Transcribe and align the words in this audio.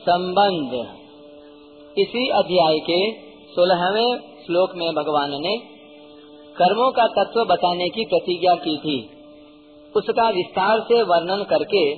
संबंध। 0.00 0.72
इसी 1.98 2.28
अध्याय 2.28 2.78
के 2.78 3.12
सोलहवें 3.52 4.18
श्लोक 4.46 4.70
में 4.76 4.94
भगवान 4.94 5.30
ने 5.30 5.56
कर्मों 6.56 6.92
का 6.92 7.06
तत्व 7.06 7.44
बताने 7.44 7.88
की 7.88 8.04
प्रतिज्ञा 8.04 8.54
की 8.54 8.76
थी। 8.76 9.10
उसका 9.96 10.30
विस्तार 10.30 10.80
से 10.80 11.02
वर्णन 11.02 11.44
करके 11.44 11.92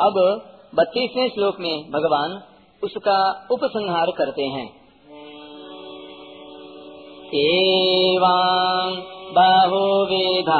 अब 0.00 0.40
बत्तीसवें 0.74 1.28
श्लोक 1.28 1.56
में 1.60 1.90
भगवान 1.90 2.42
उसका 2.84 3.48
उपसंहार 3.50 4.06
करते 4.10 4.42
हैं। 4.42 4.68
एवं 7.34 9.02
बहुविधाय 9.34 10.52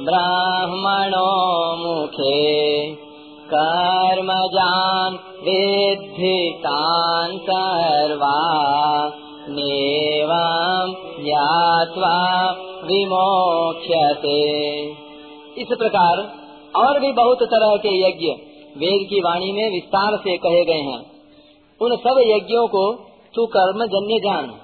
ब्राह्मणो 0.00 1.26
मुखे। 1.76 2.90
कर्मजान् 3.54 5.14
विद्धि 5.16 6.54
तान् 6.58 7.38
सर्वा। 7.38 8.58
नेवं 9.50 10.92
ज्ञात्वा 11.24 12.50
विमोक्ष्यते। 12.84 14.40
इस 15.58 15.66
प्रकार 15.78 16.32
और 16.76 17.00
भी 17.00 17.12
बहुत 17.12 17.38
तरह 17.42 17.76
के 17.76 18.08
यज्ञ 18.08 18.26
वेद 18.76 19.08
की 19.10 19.20
वाणी 19.20 19.52
में 19.52 19.70
विस्तार 19.72 20.16
से 20.16 20.36
कहे 20.36 20.64
गए 20.64 20.90
हैं। 20.90 21.10
उन 21.80 21.96
सब 21.96 22.14
यज्ञों 22.18 22.66
को 22.66 22.92
तू 23.34 23.46
कर्म 23.46 23.84
जन्य 23.86 24.18
जान। 24.18 24.54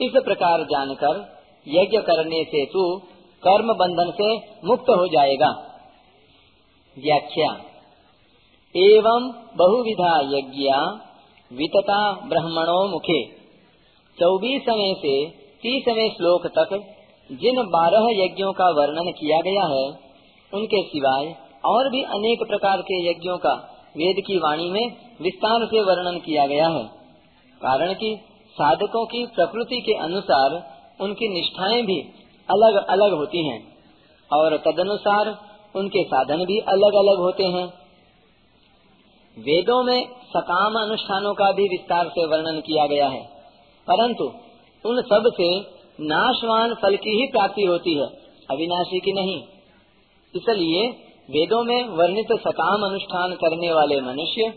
इस 0.00 0.12
प्रकार 0.24 0.62
जानकर 0.62 1.37
यज्ञ 1.68 1.98
करने 1.98 2.44
से 2.44 2.64
तू 2.64 2.98
कर्म 3.46 3.74
बंधन 3.74 4.10
से 4.10 4.36
मुक्त 4.68 4.90
हो 4.90 5.06
जाएगा। 5.06 5.48
व्याख्या। 6.98 7.52
एवं 8.76 9.32
बहुविधा 9.56 10.20
यज्ञ 10.20 10.70
वितता 11.56 12.12
ब्राह्मणों 12.12 12.88
मुखे। 12.88 13.24
चौबीसवें 14.20 14.94
से 14.94 15.30
तीसवें 15.62 16.08
श्लोक 16.08 16.46
तक 16.46 16.94
जिन 17.32 17.62
बारह 17.62 18.06
यज्ञों 18.10 18.52
का 18.52 18.64
वर्णन 18.64 19.10
किया 19.10 19.40
गया 19.40 19.62
है, 19.62 19.88
उनके 20.54 20.82
सिवाय 20.82 21.36
और 21.64 21.90
भी 21.90 22.02
अनेक 22.02 22.48
प्रकार 22.48 22.80
के 22.80 23.10
यज्ञों 23.10 23.38
का 23.38 23.52
वेद 23.96 24.16
की 24.26 24.38
वाणी 24.38 24.70
में 24.70 24.96
विस्तार 25.22 25.66
से 25.66 25.80
वर्णन 25.80 26.18
किया 26.18 26.46
गया 26.46 26.68
है। 26.68 26.84
कारण 27.62 27.92
कि 27.92 28.20
साधकों 28.52 29.06
की 29.06 29.26
प्रकृति 29.26 29.80
के 29.80 29.92
अनुसार 29.92 30.77
उनकी 31.00 31.28
निष्ठाएँ 31.28 31.82
भी 31.82 32.00
अलग 32.50 32.86
अलग 32.86 33.12
होती 33.12 33.48
हैं। 33.48 33.78
और 34.32 34.56
तदनुसार 34.56 35.38
उनके 35.76 36.04
साधन 36.04 36.44
भी 36.44 36.58
अलग 36.58 36.94
अलग 36.94 37.18
होते 37.18 37.44
हैं। 37.44 37.66
वेदों 39.38 39.82
में 39.82 40.08
सकाम 40.08 40.82
अनुष्ठानों 40.82 41.34
का 41.34 41.52
भी 41.52 41.62
विस्तार 41.62 42.08
से 42.08 42.24
वर्णन 42.24 42.60
किया 42.60 42.86
गया 42.86 43.08
है। 43.08 43.24
परंतु 43.90 44.24
उन 44.86 45.02
सबसे 45.02 45.60
नाशवान 46.00 46.74
फल 46.74 46.96
की 46.96 47.10
ही 47.10 47.26
प्राप्ति 47.26 47.62
होती 47.62 47.94
है, 47.94 48.06
अविनाशी 48.50 49.00
की 49.00 49.12
नहीं। 49.12 49.42
इसलिए 50.36 50.88
वेदों 51.30 51.64
में 51.64 51.84
वर्णित 51.84 52.26
सकाम 52.32 52.90
अनुष्ठान 52.90 53.34
करने 53.34 53.72
वाले 53.72 54.00
मनुष्य 54.00 54.54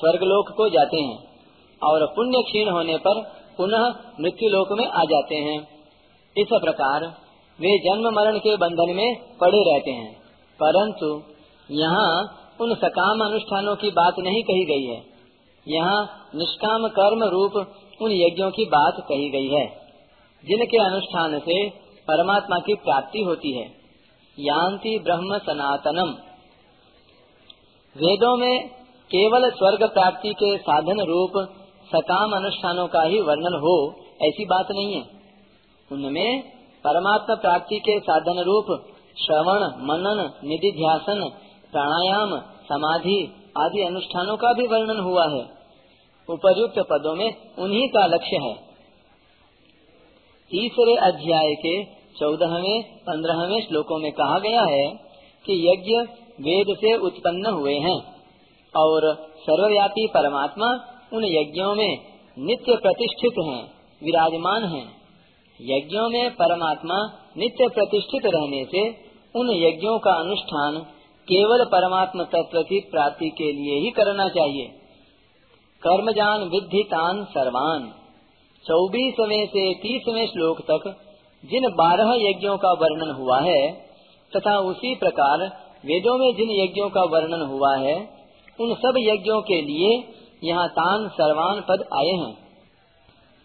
स्वर्गलोक 0.00 0.56
को 0.56 0.68
जाते 0.68 0.96
हैं 0.96 1.18
और 1.82 2.06
पुण्य 2.06 2.42
क्षीण 2.42 2.68
होने 2.68 2.96
पर 2.96 3.22
पुनः 3.56 3.94
मृत्यु 4.20 4.48
लोक 4.48 4.72
में 4.72 4.86
आ 4.86 5.04
जाते 5.04 5.34
हैं। 5.34 5.77
इस 6.38 6.48
प्रकार 6.54 7.04
वे 7.58 7.78
जन्म 7.78 8.08
मरण 8.16 8.38
के 8.38 8.56
बंधन 8.56 8.94
में 8.94 9.14
पड़े 9.40 9.62
रहते 9.72 9.90
हैं। 9.90 10.12
परंतु 10.60 11.22
यहाँ 11.70 12.10
उन 12.60 12.74
सकाम 12.74 13.20
अनुष्ठानों 13.20 13.76
की 13.76 13.90
बात 13.90 14.14
नहीं 14.18 14.42
कही 14.42 14.64
गई 14.64 14.84
है। 14.84 15.02
यहाँ 15.66 16.30
निष्काम 16.34 16.88
कर्म 16.88 17.24
रूप 17.24 17.56
उन 18.02 18.12
यज्ञों 18.12 18.50
की 18.50 18.64
बात 18.64 19.00
कही 19.08 19.28
गई 19.30 19.48
है, 19.48 19.66
जिनके 20.44 20.78
अनुष्ठान 20.84 21.38
से 21.38 21.68
परमात्मा 22.08 22.58
की 22.58 22.74
प्राप्ति 22.74 23.22
होती 23.22 23.52
है। 23.58 23.66
यान्ति 24.38 24.98
ब्रह्म 24.98 25.38
सनातनम। 25.38 26.10
वेदों 27.96 28.36
में 28.36 28.68
केवल 29.10 29.50
स्वर्ग 29.50 29.84
प्राप्ति 29.84 30.32
के 30.32 30.56
साधन 30.58 31.00
रूप 31.00 31.32
सकाम 31.94 32.32
अनुष्ठानों 32.32 32.86
का 32.86 33.02
ही 33.02 33.20
वर्णन 33.20 33.60
हो, 33.60 33.76
ऐसी 34.22 34.44
बात 34.44 34.66
नहीं 34.70 34.94
है। 34.94 35.17
उनमें 35.92 36.42
परमात्मा 36.84 37.34
प्राप्ति 37.34 37.78
के 37.78 38.00
साधन 38.00 38.40
रूप, 38.40 38.64
श्रवण, 39.26 39.60
मनन, 39.62 40.48
निधि 40.48 40.72
ध्यासन, 40.72 41.30
प्राणायाम, 41.72 42.40
समाधि 42.40 43.34
आदि 43.58 43.82
अनुष्ठानों 43.82 44.36
का 44.36 44.52
भी 44.52 44.66
वर्णन 44.66 45.00
हुआ 45.00 45.22
है। 45.22 45.58
उपयुक्त 46.30 46.78
पदों 46.78 47.14
में 47.14 47.34
उन्हीं 47.58 47.88
का 47.88 48.06
लक्ष्य 48.06 48.36
है। 48.36 48.54
तीसरे 50.50 50.96
अध्याय 50.96 51.54
के 51.54 51.84
चौदहवें, 52.18 52.82
पंद्रहवें 52.82 53.68
श्लोकों 53.68 53.98
में 53.98 54.12
कहा 54.12 54.38
गया 54.38 54.62
है 54.62 54.90
कि 55.46 55.68
यज्ञ 55.68 56.12
वेद 56.40 56.76
से 56.76 56.96
उत्पन्न 56.96 57.46
हुए 57.46 57.74
हैं 57.74 58.02
और 58.76 59.30
सर्वव्यापी 59.40 60.06
परमात्मा 60.06 60.66
उन 61.12 61.24
यज्ञों 61.24 61.74
में 61.74 61.98
नित्य 62.38 62.76
प्रतिष्ठित 62.76 63.32
हैं, 63.44 63.64
विराजमान 64.02 64.64
हैं। 64.64 64.97
यज्ञों 65.60 66.08
में 66.10 66.30
परमात्मा 66.30 67.12
नित्य 67.36 67.68
प्रतिष्ठित 67.68 68.22
रहने 68.26 68.64
से 68.64 68.88
उन 69.38 69.50
यज्ञों 69.50 69.98
का 69.98 70.10
अनुष्ठान 70.10 70.78
केवल 71.28 71.64
परमात्मा 71.64 72.24
तत्व 72.24 72.62
की 72.62 72.80
प्राप्ति 72.80 73.30
के 73.30 73.52
लिए 73.52 73.80
ही 73.80 73.90
करना 73.90 74.28
चाहिए। 74.28 74.66
कर्मजान 75.82 76.40
विद्धि 76.40 76.82
तान 76.82 77.24
सर्वान। 77.24 77.94
चौबीसवें 78.66 79.46
से 79.46 79.74
तीसवें 79.74 80.26
श्लोक 80.26 80.60
तक 80.60 80.96
जिन 81.44 81.70
बारह 81.70 82.28
यज्ञों 82.28 82.56
का 82.56 82.72
वर्णन 82.72 83.10
हुआ 83.10 83.40
है, 83.40 83.72
तथा 84.36 84.58
उसी 84.58 84.94
प्रकार 84.94 85.38
वेदों 85.86 86.18
में 86.18 86.36
जिन 86.36 86.50
यज्ञों 86.50 86.88
का 86.90 87.02
वर्णन 87.02 87.46
हुआ 87.46 87.76
है, 87.76 88.10
उन 88.60 88.74
सब 88.74 88.94
यज्ञों 88.98 89.40
के 89.40 89.62
लिए 89.62 90.14
यहाँ 90.44 90.68
तान 90.68 91.08
सर्वान 91.08 91.60
पद 91.60 91.88
आए 91.98 92.10
हैं। 92.10 92.34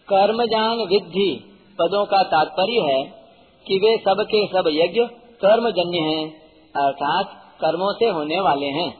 कर्मजान 0.08 0.76
विद्धि। 0.76 1.53
पदों 1.80 2.04
का 2.06 2.22
तात्पर्य 2.22 2.80
है 2.80 3.04
कि 3.66 3.78
वे 3.78 3.96
सब 3.96 4.22
के 4.22 4.46
सब 4.46 4.64
यज्ञ 4.68 5.00
कर्मजन्य 5.40 5.98
हैं, 5.98 6.30
अर्थात 6.76 7.56
कर्मों 7.60 7.92
से 7.92 8.08
होने 8.08 8.40
वाले 8.40 8.66
हैं। 8.66 8.90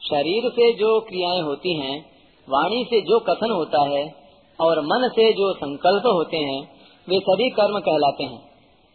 शरीर 0.00 0.50
से 0.50 0.72
जो 0.72 1.00
क्रियाएँ 1.00 1.40
होती 1.40 1.78
हैं, 1.78 2.06
वाणी 2.48 2.84
से 2.84 3.00
जो 3.00 3.20
कथन 3.20 3.50
होता 3.50 3.82
है, 3.82 4.14
और 4.60 4.80
मन 4.80 5.08
से 5.08 5.32
जो 5.32 5.52
संकल्प 5.52 6.02
होते 6.06 6.36
हैं, 6.36 6.62
वे 7.08 7.18
सभी 7.18 7.50
कर्म 7.50 7.78
कहलाते 7.80 8.24
हैं। 8.24 8.38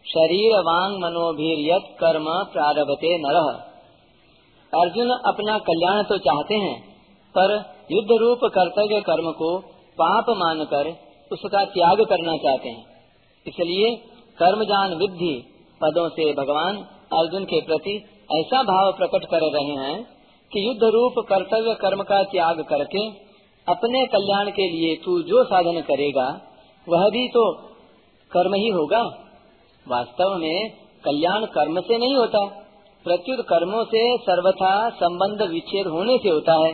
शरीर 0.06 0.60
वांग 0.60 0.98
मनोभीर 0.98 1.80
कर्म 1.80 2.26
प्रारभते 2.54 3.18
नरह 3.18 3.48
अर्जुन 4.82 5.10
अपना 5.10 5.58
कल्याण 5.58 6.04
तो 6.04 6.18
चाहते 6.18 6.56
हैं, 6.56 6.96
पर 7.36 7.76
युद्ध 7.92 8.12
रूप 8.12 8.40
कर्तव्य 8.44 9.02
कर्म 9.02 9.32
को 9.32 9.58
पाप 9.98 10.26
मानकर 10.30 11.05
उसका 11.32 11.64
त्याग 11.66 12.02
करना 12.06 12.36
चाहते 12.38 12.70
हैं। 12.70 12.84
इसलिए 13.46 13.96
कर्मजान 14.38 14.96
विद्धि 14.96 15.34
पदों 15.82 16.08
से 16.10 16.32
भगवान 16.34 16.78
अर्जुन 17.14 17.44
के 17.44 17.62
प्रति 17.62 17.96
ऐसा 18.32 18.62
भाव 18.64 18.92
प्रकट 18.92 19.26
कर 19.26 19.46
रहे 19.54 19.76
हैं 19.76 19.96
कि 20.52 20.68
युद्ध 20.68 20.90
रूप 20.94 21.20
कर्तव्य 21.30 21.74
कर्म 21.74 22.04
का 22.04 22.24
त्याग 22.24 22.62
करके 22.70 23.04
अपने 23.68 24.06
कल्याण 24.06 24.50
के 24.50 24.70
लिए 24.72 24.96
तू 24.96 25.22
जो 25.22 25.44
साधन 25.44 25.82
करेगा, 25.82 26.26
वह 26.88 27.08
भी 27.10 27.28
तो 27.28 27.44
कर्म 28.32 28.54
ही 28.54 28.70
होगा। 28.70 29.02
वास्तव 29.86 30.36
में 30.36 30.70
कल्याण 31.04 31.46
कर्म 31.46 31.80
से 31.82 31.98
नहीं 31.98 32.16
होता, 32.16 32.46
प्रत्युत 33.06 33.46
कर्मों 33.46 33.84
से 33.86 34.04
सर्वथा 34.18 34.74
संबंध 34.96 35.42
विच्छेद 35.50 35.88
होने 35.88 36.18
से 36.18 36.30
होता 36.30 36.54
है। 36.66 36.72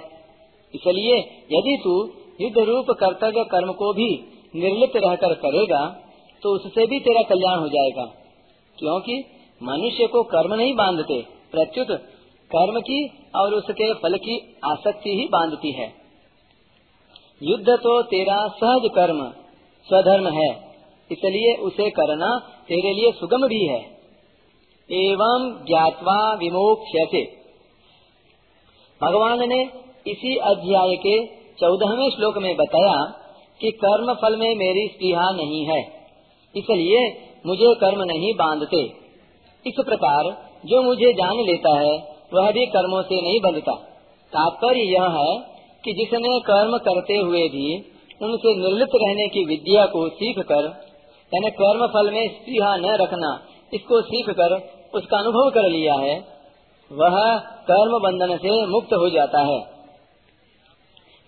इसलिए 0.73 1.17
यदि 1.51 1.77
तू 1.83 1.95
युद्ध 2.41 2.57
रूप 2.69 2.91
कर्तव्य 2.99 3.43
कर्म 3.43 3.71
को 3.73 3.93
भी 3.93 4.09
निर्लिप्त 4.53 4.95
रहकर 4.95 5.33
करेगा 5.33 5.85
तो 6.43 6.55
उससे 6.55 6.85
भी 6.85 6.99
तेरा 6.99 7.21
कल्याण 7.21 7.59
हो 7.59 7.67
जाएगा। 7.67 8.05
क्योंकि 8.77 9.23
मनुष्य 9.63 10.07
को 10.07 10.23
कर्म 10.23 10.53
नहीं 10.53 10.73
बांधते, 10.73 11.21
प्रत्युत 11.51 11.87
कर्म 12.51 12.79
की 12.79 13.07
और 13.35 13.53
उसके 13.53 13.93
फल 13.93 14.17
की 14.17 14.37
आसक्ति 14.65 15.09
ही 15.09 15.25
बांधती 15.25 15.71
है। 15.71 15.93
युद्ध 17.43 17.69
तो 17.69 18.01
तेरा 18.01 18.47
सहज 18.47 18.89
कर्म, 18.95 19.31
स्वधर्म 19.87 20.27
है, 20.27 20.49
इसलिए 21.11 21.55
उसे 21.55 21.89
करना 21.89 22.37
तेरे 22.67 22.93
लिए 22.93 23.11
सुगम 23.11 23.47
भी 23.47 23.65
है। 23.65 23.79
एवं 24.89 25.63
ज्ञातवा 25.67 26.33
विमोक्ष 26.33 27.17
भगवान 29.01 29.49
ने 29.49 29.61
इसी 30.07 30.35
अध्याय 30.35 30.95
के 30.95 31.25
चौदहवें 31.59 32.09
श्लोक 32.09 32.37
में 32.37 32.55
बताया 32.55 33.20
कि 33.61 33.71
कर्म 33.77 34.13
फल 34.13 34.35
में 34.35 34.49
मेरी 34.55 34.87
स्त्रीहा 34.87 35.29
नहीं 35.31 35.65
है। 35.65 35.79
इसलिए 36.55 37.01
मुझे 37.45 37.73
कर्म 37.75 38.03
नहीं 38.03 38.33
बांधते। 38.33 38.81
इस 39.65 39.83
प्रकार 39.85 40.29
जो 40.65 40.81
मुझे 40.81 41.11
जान 41.13 41.39
लेता 41.41 41.77
है, 41.79 41.93
वह 42.33 42.51
भी 42.51 42.65
कर्मों 42.65 43.01
से 43.01 43.21
नहीं 43.21 43.39
बंधता। 43.41 43.73
तात्पर्य 44.33 44.83
यह 44.89 45.07
है 45.17 45.31
कि 45.83 45.93
जिसने 45.93 46.39
कर्म 46.39 46.77
करते 46.77 47.17
हुए 47.17 47.47
भी 47.49 47.65
उनसे 48.21 48.53
निर्लिप्त 48.55 48.95
रहने 48.95 49.27
की 49.27 49.43
विद्या 49.45 49.85
को 49.85 50.07
सीख 50.09 50.39
कर 50.39 50.65
यानी 51.31 51.49
कर्म 51.51 51.85
फल 51.87 52.09
में 52.13 52.27
स्त्रीहा 52.27 52.75
न 52.77 52.95
रखना, 52.95 53.29
इसको 53.73 54.01
सीख 54.01 54.29
कर 54.29 54.55
उसका 54.93 55.17
अनुभव 55.17 55.49
कर 55.49 55.69
लिया 55.69 55.93
है, 55.95 56.15
वह 56.91 57.17
कर्म 57.67 57.97
बंधन 57.99 58.37
से 58.37 58.55
मुक्त 58.67 58.93
हो 58.93 59.09
जाता 59.09 59.41
है। 59.41 59.59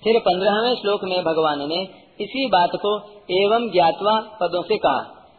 फिर 0.04 0.20
पंद्रहवें 0.20 0.76
श्लोक 0.76 1.04
में 1.04 1.20
भगवान 1.24 1.68
ने 1.70 1.78
इसी 2.22 2.46
बात 2.46 2.70
को 2.76 3.00
एवं 3.32 3.72
ज्ञातवा 3.72 4.20
पदों 4.20 4.62
से 4.62 4.78
कहा। 4.78 5.30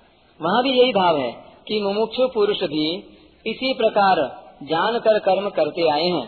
वहाँ 0.43 0.63
भी 0.63 0.81
यही 0.81 0.93
भाव 0.93 1.17
है 1.17 1.33
कि 1.69 1.81
मुमुक्षु 1.83 2.29
पुरुष 2.35 2.57
भी 2.57 2.97
इसी 3.47 3.75
प्रकार 3.75 4.45
जान 4.63 4.99
कर 4.99 5.19
कर्म 5.19 5.49
करते 5.49 5.89
आए 5.89 6.05
हैं। 6.05 6.27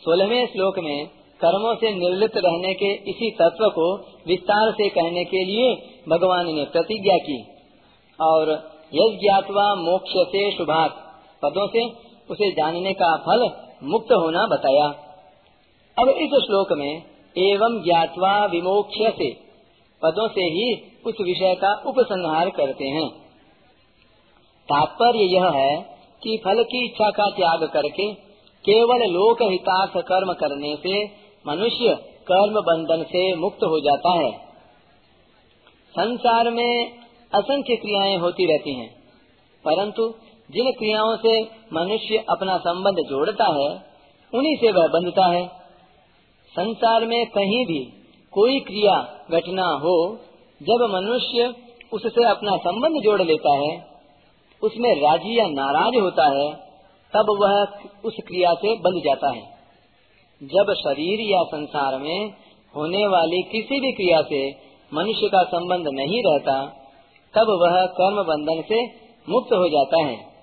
सोलहवें 0.00 0.46
श्लोक 0.46 0.78
में 0.78 1.06
कर्मों 1.40 1.74
से 1.74 1.92
निर्लिप्त 1.92 2.36
रहने 2.36 2.74
के 2.74 3.10
इसी 3.10 3.30
तत्व 3.30 3.68
को 3.68 3.96
विस्तार 4.26 4.72
से 4.72 4.88
कहने 4.88 5.24
के 5.24 5.44
लिए 5.44 5.74
भगवान 6.08 6.46
ने 6.46 6.64
प्रतिज्ञा 6.64 7.16
की। 7.16 7.46
और 8.20 8.50
यज्ञातवा 8.94 9.20
ज्ञातवा 9.20 9.74
मोक्ष 9.74 10.12
से 10.16 10.56
शुभात, 10.56 10.90
पदों 11.42 11.68
से 11.68 11.86
उसे 12.30 12.50
जानने 12.50 12.92
का 12.92 13.16
फल 13.16 13.50
मुक्त 13.82 14.12
होना 14.12 14.46
बताया। 14.46 14.88
अब 15.98 16.08
इस 16.08 16.30
श्लोक 16.30 16.72
में 16.72 17.02
एवं 17.38 17.82
ज्ञातवा 17.84 18.46
विमोक्ष 18.46 18.96
से 19.00 19.45
पदों 20.06 20.28
से 20.30 20.48
ही 20.52 20.66
उस 21.06 21.20
विषय 21.22 21.54
का 21.60 21.74
उपसंहार 21.88 22.50
करते 22.56 22.88
हैं। 22.92 23.08
तात्पर्य 24.68 25.24
यह 25.32 25.48
है 25.54 25.74
कि 26.22 26.36
फल 26.44 26.62
की 26.64 26.84
इच्छा 26.84 27.10
का 27.12 27.28
त्याग 27.30 27.64
करके 27.72 28.12
केवल 28.64 29.02
लोक 29.10 29.42
हितार्थ 29.42 29.96
कर्म 30.06 30.32
करने 30.34 30.74
से 30.76 30.94
मनुष्य 31.44 31.94
कर्म 32.28 32.60
बंधन 32.62 33.02
से 33.04 33.22
मुक्त 33.36 33.64
हो 33.64 33.78
जाता 33.80 34.12
है। 34.14 34.30
संसार 35.94 36.50
में 36.50 36.72
असंख्य 37.32 37.76
क्रियाएँ 37.76 38.16
होती 38.18 38.46
रहती 38.46 38.74
हैं, 38.74 38.88
परंतु 39.64 40.08
जिन 40.50 40.70
क्रियाओं 40.72 41.14
से 41.18 41.34
मनुष्य 41.72 42.24
अपना 42.28 42.56
संबंध 42.60 42.98
जोड़ता 43.08 43.46
है 43.54 43.68
उन्हीं 44.32 44.56
से 44.56 44.72
वह 44.72 44.88
बंधता 44.90 45.26
है। 45.28 45.46
संसार 46.56 47.06
में 47.06 47.20
कहीं 47.30 47.64
भी 47.66 47.80
कोई 48.36 48.60
क्रिया 48.60 49.18
घटना 49.30 49.66
हो, 49.66 50.18
जब 50.62 50.88
मनुष्य 50.90 51.54
उससे 51.92 52.24
अपना 52.24 52.56
संबंध 52.56 53.02
जोड़ 53.02 53.22
लेता 53.22 53.54
है, 53.54 53.86
उसमें 54.62 55.02
राज़ी 55.02 55.38
या 55.38 55.46
नाराज़ 55.46 56.00
होता 56.00 56.24
है, 56.24 56.52
तब 57.14 57.38
वह 57.40 57.66
उस 58.04 58.14
क्रिया 58.26 58.54
से 58.54 58.74
बंध 58.74 59.02
जाता 59.04 59.30
है। 59.30 59.42
जब 60.42 60.72
शरीर 60.72 61.20
या 61.20 61.42
संसार 61.42 61.98
में 61.98 62.32
होने 62.76 63.06
वाली 63.06 63.42
किसी 63.42 63.80
भी 63.80 63.92
क्रिया 63.92 64.22
से 64.22 64.54
मनुष्य 64.94 65.28
का 65.28 65.42
संबंध 65.42 65.88
नहीं 65.88 66.22
रहता, 66.26 66.66
तब 67.34 67.58
वह 67.62 67.86
कर्म 67.86 68.22
बंधन 68.22 68.62
से 68.62 68.86
मुक्त 69.28 69.52
हो 69.52 69.68
जाता 69.68 70.06
है। 70.06 70.35